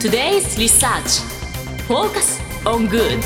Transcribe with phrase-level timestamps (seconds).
[0.00, 1.20] Today's Research
[1.86, 3.20] Focus on Good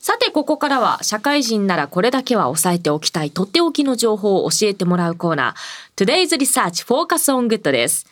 [0.00, 8.08] さてここからは社会人ならこれだけは押さえておきたいとっておきの情報を教えてもらうコーナー Today's Research Focus on Good です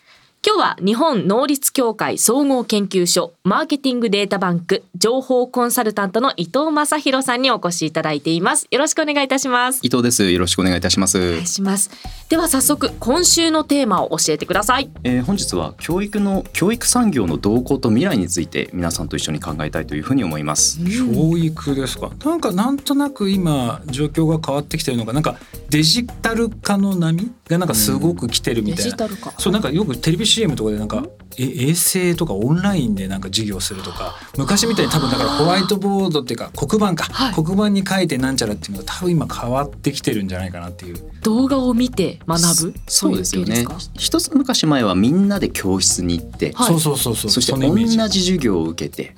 [0.46, 8.68] 今日は日本能率協会総合研究所マーケティングデータバンク情報コンサルタントの伊藤正弘さんにお越しいただいています。
[8.70, 9.80] よろしくお願いいたします。
[9.82, 10.30] 伊藤です。
[10.30, 11.18] よろしくお願いいたします。
[11.18, 11.90] お願いします。
[12.28, 20.78] では早速今週のテーマを教えてください、えー、本日は教育の教育産業の動向と未来について皆さんと一緒に考えたいというふうに思います。
[20.84, 22.10] 教育ですか。
[22.24, 25.36] なんかなんとなく今状況が変わってきてるのかなんか
[25.70, 40.96] デジタル化の波がなんかすごく来てるみたいな、うん、そうなんかよくテレビ CM とかでなんかえ衛星とかオンラインでなんか授業するとか昔みたいに多分だからホワイトボードっていうか黒板か、はい、黒板に書いてなんちゃらっていうのが多分今変わってきてるんじゃないかなっていう。
[41.22, 42.74] 動画を見て学ぶ？
[42.86, 43.64] そうですよね。
[43.94, 47.30] 一つ昔前はみんなで教室に行って、はい、そうそうそうそう。
[47.30, 47.76] そして同
[48.08, 49.14] じ授業を受けて、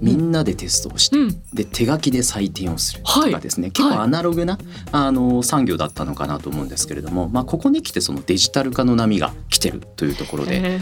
[0.00, 4.58] みんなでテストをして、うん、で手書きで採点をするとかですね、はい、結構アナログな、
[4.92, 10.80] あの産業だったのかなと思うんですけれども、まあ、ここに来てそのデジタル化の波が来てるというところで。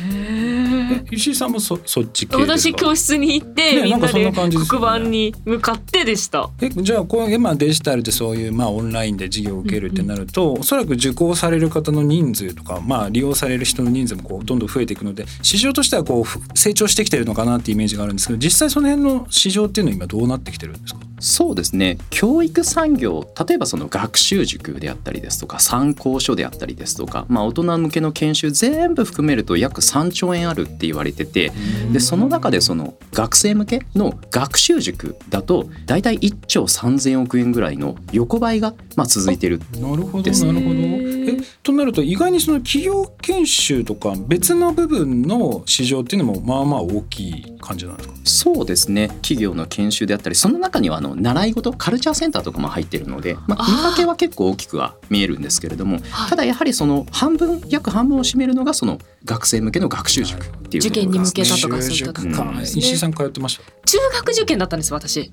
[1.11, 4.33] 石井さんもそそっち私教室に行って、ね、みんなで
[4.69, 6.51] 黒板に向かってでした。
[6.61, 10.55] えじゃあこう今デジタルでそういうまあオンラインで授業を受けるってなると、うん。
[10.55, 21.01] うん、おそらく受講される方の人数とかまあ利用される人の人数もこうどんどん増えていくので市場としてはこう成長してきてるのかなっていうイメージがあるんですけど実際その辺の市場っていうのは今どうなってきてるんですか？
[21.23, 21.99] そうですね。
[22.11, 31.53] 教育産業例えばその学習塾であったりですとか参考書であったりですとか、まあ、大人向けの研修全部含めると約3兆円あるって言われてて
[31.93, 48.15] でその中でその学生向けの学習塾だと大体1兆3,000億円ぐらいの横ばいがまあ続いてるなるほどなるほどえとなると意外にその企業研修とか別の部分の市場っていうのもまあまあ大きい感じなんですか？
[48.25, 49.09] そうですね。
[49.23, 65.31] 企業の研修であったりその中にはあの習い事カルチャーセンターとかも入っているので、まあ、見かけは結構大きくは見えるんですけれどもただやはりその半分約半分を占めるのがその学生向けの学習塾っていう受験に向けたとかそういった、うん、石井さん通ってました中学受験だったんです私。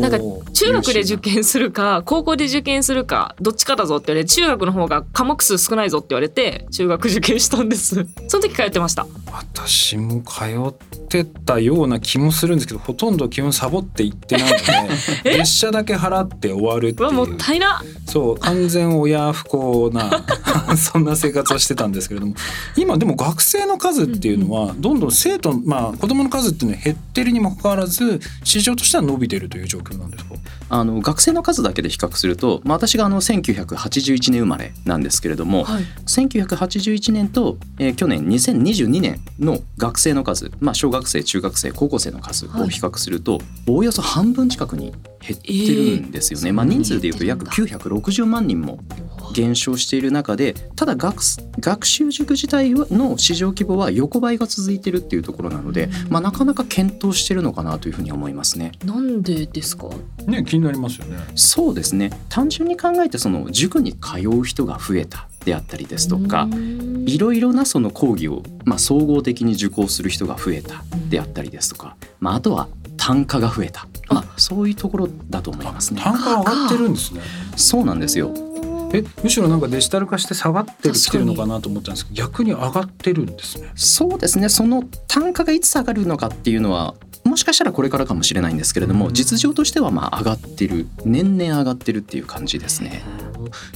[0.00, 0.18] なんか
[0.52, 8.06] 中学で受験するか高校で受験するかどっちかだぞって言われて中学の方が科目数少ないぞって言われて中学受験したんです。
[8.28, 9.06] その時通ってました。
[9.32, 14.58] 私も通ってたような気もするんですけどほとんど基本サボって行ってないの
[15.24, 17.12] で 列車だけ払って終わるっていう。
[17.12, 17.82] もったいな。
[18.06, 20.24] そう完全親不幸な
[20.76, 22.34] そんな生活をしてたんですけれども。
[22.76, 30.34] 今でも学生の数っていうのはどんどん生徒まあ子供の数っていうのは減ってるにもかかわらず市場としては伸びてるという状況なんですか？
[30.70, 48.80] あの学生の数だけで比較すると、まあ、私があの1981年生まれなんですけれども、はい、1981年と、えー、去年2022年の学生の数、まあ、小学生中学生高校生の数を比較すると、はい、おおよそ半分近くに減ってるんですよね、えー、まあ、人数でいうと約960万人も
[49.34, 51.22] 減少している中でただ学
[51.60, 58.72] 学習塾自体の市場規模は横ばいが続いてるっていうところなので、まあ、なかなか検討してるのかなというふうに思いますね。
[58.84, 59.88] なんでですか？
[60.26, 61.18] ね気になりますよね。
[61.34, 62.10] そうですね。
[62.28, 66.46] 単純に考えてその塾に通う人が増えたであったりですとか
[67.06, 76.02] いろいろなその講義を、まあ、総合的に受講する人が増えたであったりですとか、まあ、あとは単価が増えた、まあ、そういうところだと思いますね。
[76.02, 77.22] 単価上がってるんですね。
[77.56, 78.34] そうなんですよ。
[78.92, 86.94] えむしろなんかデジタル化して下がってきてるのかなと思ったんですけど逆に上がってるんですねそうですねその単価がいつ下がるのかっていうのは
[87.28, 93.02] もしかしたらこれからかもしれないんですけれども、実情としてはまあ上がってる年々上がってるっていう感じですね。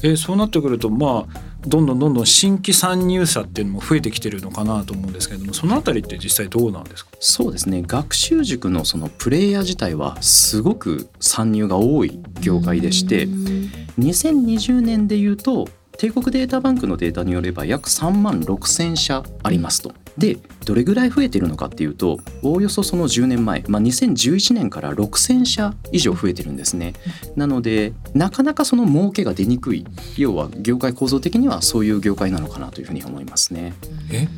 [0.03, 7.12] えそうなってくるとまあどんどんどんどん新規参入者っていうのも増えてきてるのかなと思うんですけれどもそのあたりって実際どうなんですか？
[7.21, 15.69] そうですね学習塾のそのプレイヤー自体はすごく参入が多い業界でして2020年でいうと
[15.99, 19.93] 帝国データバンクのデータによれば約3万6,000社ありますと。
[20.19, 26.94] でどれぐらい増えてるのかっていうとおおよそその10年前、まあ、2011年から6,000社以上増えてるんですね。
[27.37, 29.87] なのでなかなかその儲けが出にくい
[30.17, 33.73] 要は業界構造的にはそういう業界なのかなというふうに思いますね。
[34.11, 34.29] え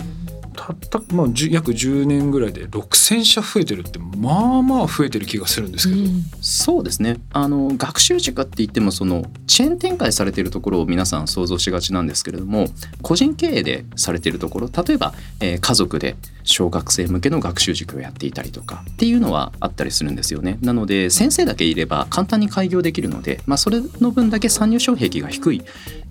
[0.55, 7.19] たった、まあ、約10年ぐらいで6,000社増えてるってまあまあ増えてる気がするんですけど、うん、そうですね。
[7.33, 12.67] あの学習塾って言ってもそのチェーン展開されているところを皆さん想像しがちなんですけれども
[13.03, 20.59] 個人経営でされているところ例えば、えー、家族で小学生向けの学習塾をやっていたりとかっていうのはあったりするんですよね。
[20.63, 25.63] なので先生だけいれば簡単に開業できるので、まあ、それの分だけ参入障壁が低い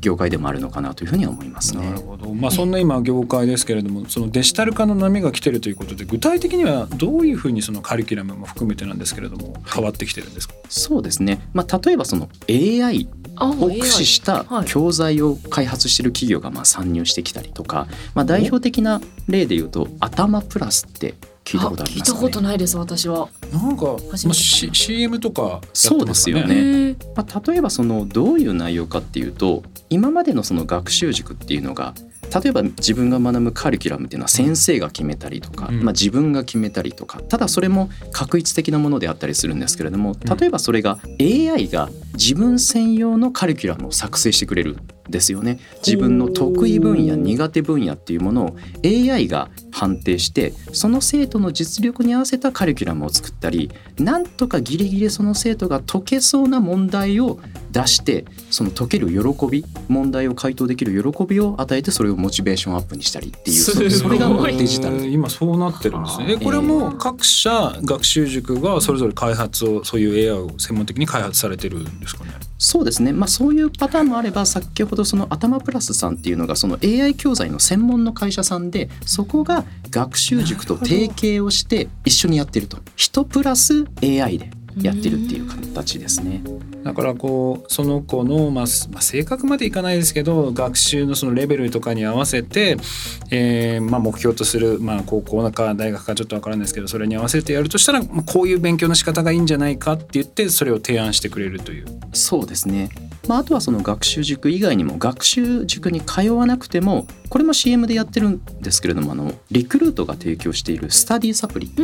[0.01, 1.85] 業界でもあるのかなというふうには思いますね。
[1.85, 2.33] なるほど。
[2.33, 13.07] まあ、そんな今業界ですけれどもそのデデジタル化の波が来てるということで具体的にはどういうふうにそのカリキュラムも含めてなんですけれども変わってきてるんですか、そうですね、まあ、例えばその AI
[13.39, 18.99] を駆使した教材を開発している企業がまあ参入してきたりとか、まあ、代表的な
[19.29, 23.29] 例で言うと「頭プラス」って聞いたことありますか、ね、聞いたことないです私は。
[23.51, 26.95] なんか、まあ、C、CM とか、ね、そうですよね。
[27.15, 31.93] まあ、例えばそのどういう内容かっていうと今までのその学習塾っていうのが
[32.41, 44.77] 例えば自分が学ぶカリキュラムっていうのは先生が決めたりとか、うん、まあ、自分が決めたりとかただそれも確一的なものであったりするんですけれども例えばそれが AI が自分専用のカリキュラムを作成してくれる
[45.09, 45.59] ですよね。
[45.85, 57.39] 自分の得意分野苦手分野っていうものを AI が判定してその生徒の実力に合わせたカリキュラムを作ったりなんとかギリギリその生徒が解けそうな問題を
[57.71, 65.05] 出してその解ける喜び問題を回答できる喜びを与えてそれをモチベーションアップにしたりっていうそれがもうデジタル。
[65.07, 66.37] 今そうなってるんですね。
[66.37, 72.31] これも各社学習塾がそれぞれ開発をそういう AI を専門的に開発されてるんですかね。
[72.57, 82.77] そうですね、まあ、そういうパターンもあれば先ほどその頭プラスさんっていうのがその AI 教材の専門の会社さんでそこが学習塾と提携をして一緒にやってると。
[82.95, 84.62] 人プラス AI で。
[84.81, 86.41] やってるっていう形ですね。
[86.83, 92.77] だからこうその子の、まあ、まあ、性格までいかないですけど学習のそのレベルとかに合わせて、
[93.31, 101.85] えーまあ、目標とする、まあ、高校か大学かちょっと分からないですけどそれに合わせてやるとしたら、まあ、こういう勉強の仕方がいいんじゃないかって言ってそれを提案してくれるという。
[102.11, 102.89] そうですね
[103.27, 111.67] まあ、あとはその学習塾以外にも学習塾に通わなくてもこれも CM でやってるんですけれどもあのリクルートが提供しているスタディサプリ。
[111.67, 111.81] って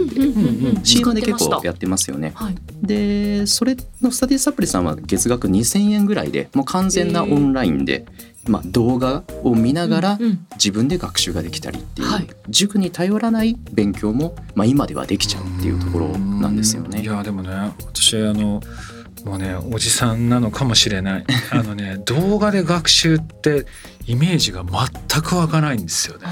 [0.83, 2.33] CM で結構やってますよね。
[2.35, 8.05] はい、でそれのスタディサプリさんは月額2000円ぐらいでもう完全なオンラインで。
[8.47, 10.19] まあ、動画を見ながら
[10.53, 12.07] 自分で学習ができたりっていう、
[12.47, 17.01] 塾に頼らない勉強も、まあ、今ではできちゃうっていうところなんですよね。
[17.01, 18.61] いやでもね私あの
[19.25, 21.25] もうねおじさんなのかもしれない。
[21.51, 23.65] あのね動画で学習って
[24.05, 26.25] イメージが全くわからないんですよね。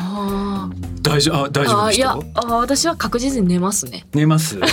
[1.02, 2.14] 大丈夫あ大丈夫でした？
[2.14, 4.06] いやあ私は確実に寝ますね。
[4.14, 4.60] 寝ます？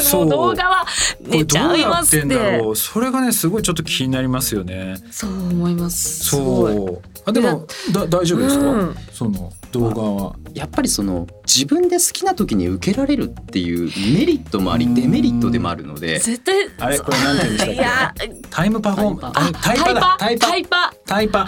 [0.00, 0.28] そう。
[0.28, 0.86] 動画は
[1.20, 4.96] 寝ちゃいますってそれがねすごいちょっと気になりますよね。
[5.10, 6.24] そう思います。
[6.24, 7.02] そう。
[7.24, 10.36] あでもだ大丈夫ですか、うん、その動画は。
[10.54, 16.18] やっぱりその自分で好きな時に受けられるっていうメリットもありデメリットでもあるので。
[16.20, 18.28] 絶対あれこれ何て言うんでしたっけ？
[18.48, 20.16] タイムパフォーマンスタイパだ。
[20.18, 20.46] タイパ。
[20.46, 20.92] タイパ。
[21.06, 21.46] タイパ。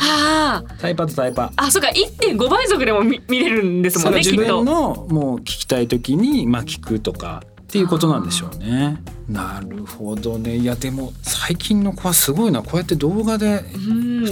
[0.81, 1.07] タイパ。
[1.07, 1.53] とタイパ。
[1.57, 1.89] あそうか。
[1.89, 8.97] 1.5倍速でも見見れるんですもんね自分のもう聞きたい時にまあ聞くとかっていうことなんでしょうね。
[9.29, 10.57] なるほどね。
[10.57, 12.63] いやでも最近の子はすごいな。
[12.63, 13.63] こうやって動画で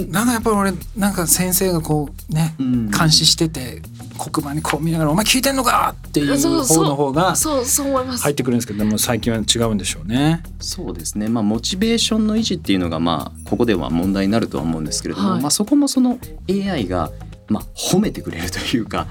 [0.09, 3.83] なんかやっぱり俺なんか先生がこうね監視してて
[4.17, 6.49] 黒板にこう見ながら「お前聞いてんのか!」っていう方
[6.83, 10.41] の方が入ってくるんですけどでも最近は違うんでしょうね。
[10.59, 16.17] そうですね、まあ、モチベーションの維持っていうのがまあここでは問題になるとは思うんですけれども、はい、まあ、そこもその
[16.49, 17.11] AI が
[17.49, 19.05] まあ褒めてくれるというか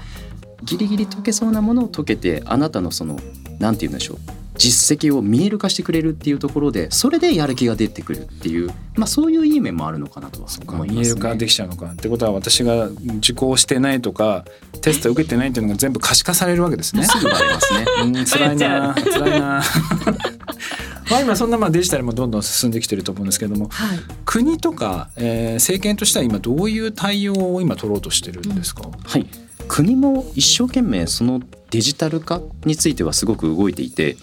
[0.63, 3.17] ギリギリ解けそうなものを解けてあなたのその
[3.59, 4.17] 何て言うんでしょう
[4.57, 14.45] 実績を見える化してくれるっていうところでそれでやる気が出てくるっていう、まあ、そういういい面もあるのかなとは思います、ね、見える化できちゃうのかってことは私が受講してないとか
[14.81, 17.03] テスト受けてないっていうのが全部可視化されるわけですね。
[17.03, 17.85] すぐバレますね。
[18.03, 19.63] うん、辛いな辛いな。
[21.09, 29.27] まあ今そんなまあデジタルもどんどん進んできてると思うんですけども、はい、国とか、えー、政権としては今どういう対応を今取ろうとしてるんですか、うん、はい
[29.67, 34.17] 国も一生懸命そのデジタル化についてはすごく動いていて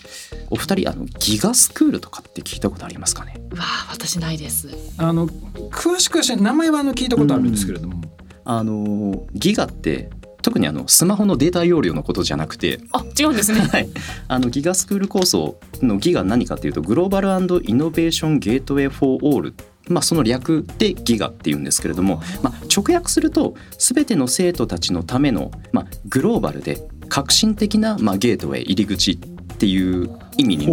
[0.50, 3.34] お二人あのギガスクールとかって聞いたことありますかね？
[3.56, 4.68] わ私ないです。
[4.98, 8.02] あの詳しくは名前はあの聞いたことあるんですけれども、うん、
[8.44, 10.10] あのギガって
[10.42, 12.80] 特にあのスマホのデータ容量のことじゃなくて。
[12.92, 13.88] あ違うんですね、 はい、
[14.28, 19.54] あのギガスクール構想のギガ何かっていうとグローバルイノベーションゲートウェイフォーオール
[19.88, 29.16] まあ、その略でギガっていうんですけれども、まあ、直訳すると全ての生徒たちのための、まあ、グローバルで革新的な、まあ、ゲートウェイ入り口っ
[29.56, 30.66] ていう意味に、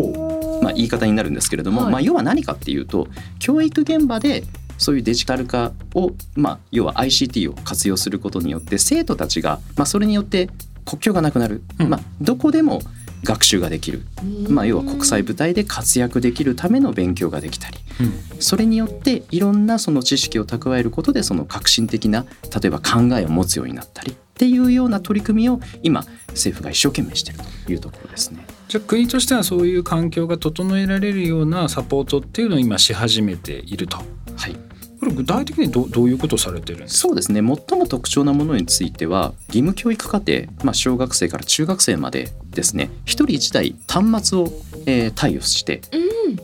[0.61, 3.07] まあ、言い方になるんですけれども、はい、まあ、要は何かっていうと
[3.39, 4.43] 教育現場で
[4.77, 10.49] そういうデジタル化を、まあ、要は ICT を活用することによって生徒たちが、まあ、それによって
[10.85, 12.81] 国境がなくなる、うん、まあ、どこでも
[13.23, 14.01] 学習ができる、
[14.49, 17.90] まあ、要は国際舞台で活躍できるための勉強ができたり、うん、
[18.39, 22.25] それによっていろんなその知識を蓄えることでその革新的な
[22.62, 28.46] 例えば考えを持つようになったりっていうような取り組みを今政府が一生懸命しているというところですね。
[28.67, 33.98] じゃあ国としてはそういう環境が整えられるようなサポートっていうのを今し始めていると。
[33.98, 34.03] は
[34.48, 34.55] い。
[35.00, 37.08] これ具具体的にどどういうことされてるんですか？
[37.08, 37.39] そうですね。
[37.39, 42.91] 最も特徴なものについては義務教育課程、まあ、小学生から中学生までですね。
[43.05, 44.48] 一人一台端末を、
[44.86, 46.00] えー、貸与して、うん、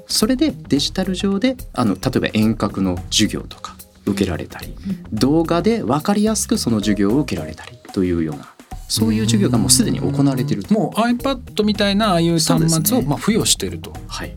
[0.08, 8.48] それでデジタル上であの例えば遠隔の授業とか受けられたり、うん、動画で分かりやすくその授業を受けられたりというような
[8.88, 13.92] そういう授業がもうすでに行われているもう iPad みたいなああいう端末をまあ付与してると。
[14.08, 14.36] はい。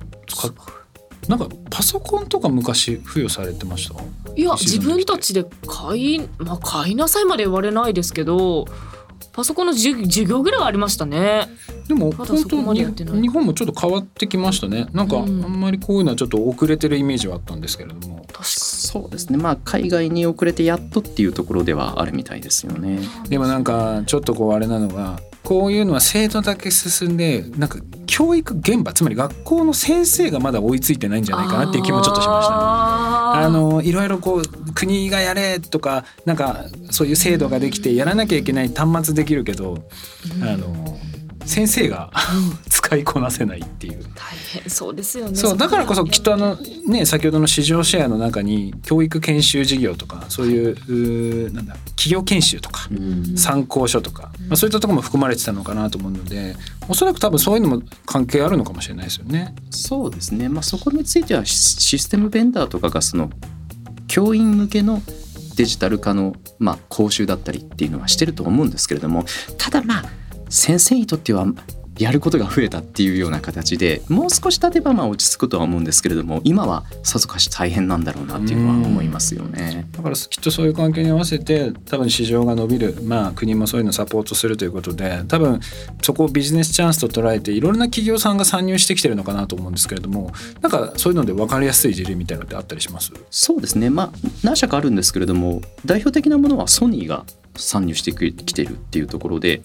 [1.29, 3.95] なんかパソコンとか昔付与されてました？
[4.35, 8.65] いや自分たちで買いまあ買いなさいまで言われないですけど
[9.33, 9.97] パソコンの授
[10.27, 11.47] 業ぐらいはありましたね。
[11.91, 12.85] でも本当に
[13.23, 14.87] 日本もちょっと変わってきましたね。
[14.93, 18.25] なんかあんまりこういうのはちょっと遅れてるイメージはあったんですけれども。
[18.29, 19.39] 確かそうですね。
[19.39, 23.01] まあ海外に遅れてやっとっていうところではあるみたいですよね。
[23.29, 39.83] でもなんかちょっとこうあれなのがこういうのは制度だけ進んでなんか教育現場つまり学校の先生がまだ追いついてないんじゃないかなっていう気もちょっとしました、ね、あのいろいろこう国がやれとかなんかそういう制度ができてやらなきゃいけない端末できるけど、
[40.43, 40.80] あの
[41.51, 42.11] 先生が
[42.71, 44.05] 使いこなせないっていう。
[44.15, 45.35] 大変そうですよね。
[45.35, 52.89] そうだからこそきっとあのね先ほどの市場シェアの中に教育研修事業とかそういうなんだ企業研修とか
[53.37, 56.57] 参考書とか、まあ、そういったところも含まれてたのかなと思うので
[56.89, 59.55] おそらく多分そういうのも関係あるのかもしれないですよね。
[59.71, 60.49] そうですね。
[60.49, 63.31] まあそこについてはシステムベンダーとかがその
[64.07, 65.03] 教員向けの
[65.57, 69.25] デジタル化の、まあ、講習だったりっていうのはしてると思うんですけれども
[69.59, 70.05] ただまあ
[70.51, 71.47] 先生にとっては
[71.99, 79.87] やることが増えたっていうような形でもう少し経てばまあ落ち着くとは思うんですけれども今はさぞかし大変なんだろうなっていうのは思いますよね。
[79.93, 85.61] だからきっとそういう関係に合わせて多分市場が伸びるまあ国もそういうのをサポートするということで多分
[86.01, 93.13] そこをビジネスチャンスと捉えていろんな企業さんが参入してきてるのかなと思うんですけれどもなんかそういうので分かりやすい事例みたいなのってあったりします？
[93.31, 93.91] そうですね。
[93.91, 97.27] まあ何社かあるんですけれども代表的なものはソニーが
[97.57, 99.63] 参入してきてるっていうところで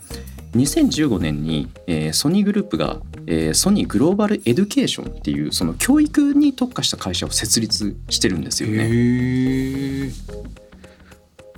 [0.56, 10.12] 2015年に、えー、ソニーグループが、えー、ソニーグローバルエデュケーションっていうその教育に特化した会社を設立してるんですよね。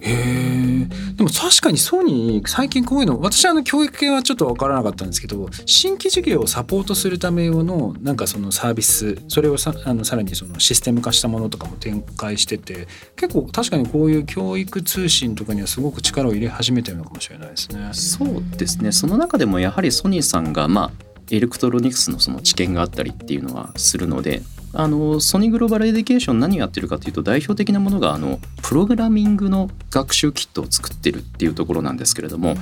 [0.01, 17.89] へえでも確かにソニー最近こういうの私あの教育系はちょっと分からなかったんですけど新規事業をサポートするため用のなんかそのサービスそれをさあのさらにそのシステム化したものとかも展開してて結構確かにこういう教育通信とかにはすごく力を入れ始めてるのかもしれないですね。
[17.93, 20.91] そうですねその中でもやはりソニーさんがまあ
[21.29, 24.41] エレクトロニクスのその知見があったりっていうのはするので
[24.79, 32.53] あのソニーグローバルエデュケーション何をやってるかというと代表的なものがあのプログラミングの学習キットを作ってるっていうところなんですけれども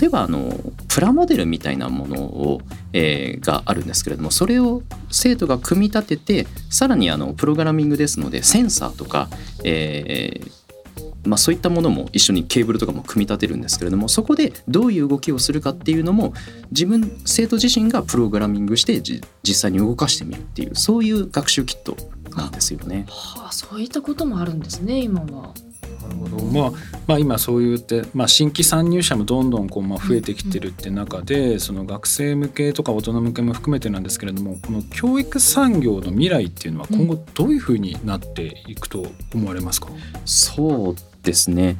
[0.00, 0.52] 例えばあの
[0.88, 9.28] プラモデルみたいなものを、えー、があるんですけれどもそれを生徒が組み立ててさらにあのプログラミングですのでセンサーとか、
[9.62, 10.61] えー
[11.24, 16.34] まあ、そういったものも一緒にケーブルとかも組み立てるんですけれどもそこでどういう動きをするかっていうのも
[16.70, 19.22] 自分生徒自身がプログラミングして実
[19.54, 21.96] 際に動かしてみるっていうそういう学習キット
[22.36, 23.04] なんですよね。
[23.08, 25.54] はあ、そういったこともあるんですね今は。
[26.02, 26.72] なるほど、まあ、
[27.06, 41.76] まあ今そう言って、まあ、新規参入者もどんどんこうまあ増えてきてるって中で、その学生向けとか大人向けも含めてなんですけれどもこの教育産業の未来っていうのは今後どういうふうになっていくと思われますか、うん、そうですね。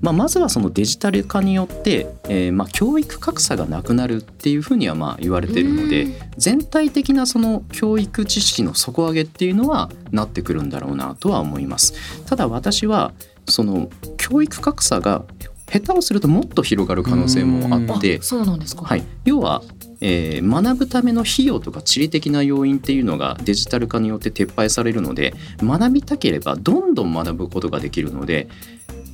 [0.00, 11.94] まあ、まずはそのデジタル化によって、えー、まあ教育格差がなくなるっていうふうにはまあ言われてるので全体的なその教育知識の底上げっていうのはなってくるんだろうなとは思います。
[12.26, 13.12] ただ私は
[13.48, 15.24] その教育格差が
[15.72, 19.62] 下手をするともっと広がる可能性もあってそうなんですか、はい、要は、
[20.04, 25.32] えー、学ぶための費用とか地理的な要因っていうのがデジタル化によって撤廃されるので
[25.62, 28.48] 学びたければどんどん学ぶことができるので、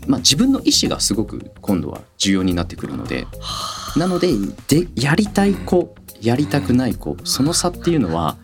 [0.06, 3.26] まあ、自分の意思がすごく今度は重要になってくるので
[3.96, 4.28] なので
[4.68, 8.38] でやりたい子やりたくない子その差っていうのは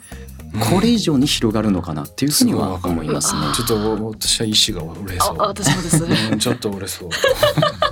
[0.70, 3.40] これ以上に広がるのかなっていうふうには思いますね。
[3.54, 5.36] ちょっと私は意志が折れそう。
[5.38, 7.08] 私もです、うん、ちょっと折れそう。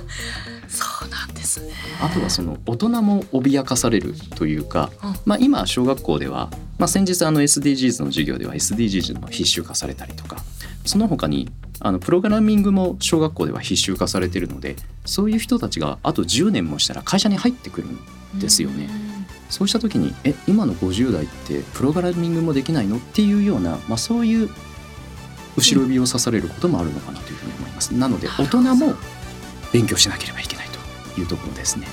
[2.03, 4.91] あとはその大人も脅かされるというか、
[5.25, 10.37] まあ今小学校では、まあ先日あの SDGs の授業では SDGs の必修化されたりとか、
[10.85, 18.89] その他にあのプログラミングも小学校では必修化されているので、そういう人たちがあと10年もしたら会社に入ってくるんですよね。
[19.49, 22.97] そうした時にえ今の50代ってプログラミングもできないの？
[22.97, 24.49] っていうような、まあ、そういう
[25.55, 27.93] 後ろ指を刺されることもあるのかなというふうに思います。
[27.93, 28.93] なので大人も
[29.71, 30.52] 勉強しなければいけない。
[30.52, 30.52] と
[31.17, 31.87] いうところですね。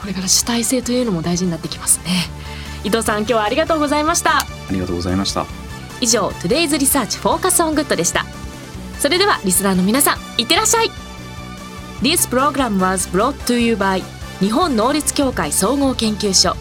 [0.00, 2.04] これから主体性というのも大事になってきますね。
[2.84, 4.40] 伊藤さん今日はありがとうございました。
[4.40, 5.46] ありがとうございました。
[6.00, 8.24] 以上 Today's Research Focus on Good でした。
[8.98, 10.90] それではリスナーの皆さんいってらっしゃい
[12.02, 14.02] This program was brought to you by
[14.40, 16.56] 日本能率協会総合研究所